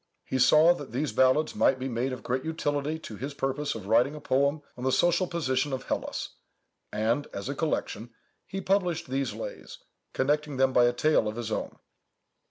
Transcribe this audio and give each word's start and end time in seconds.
He 0.25 0.39
saw 0.39 0.73
that 0.73 0.91
these 0.93 1.11
ballads 1.11 1.53
might 1.55 1.77
be 1.77 1.87
made 1.87 2.11
of 2.11 2.23
great 2.23 2.43
utility 2.43 2.97
to 2.97 3.17
his 3.17 3.35
purpose 3.35 3.75
of 3.75 3.85
writing 3.85 4.15
a 4.15 4.19
poem 4.19 4.63
on 4.75 4.83
the 4.83 4.91
social 4.91 5.27
position 5.27 5.73
of 5.73 5.83
Hellas, 5.83 6.29
and, 6.91 7.27
as 7.35 7.47
a 7.49 7.53
collection, 7.53 8.09
he 8.47 8.61
published 8.61 9.11
these 9.11 9.35
lays, 9.35 9.77
connecting 10.13 10.57
them 10.57 10.73
by 10.73 10.85
a 10.85 10.91
tale 10.93 11.27
of 11.27 11.35
his 11.35 11.51
own. 11.51 11.77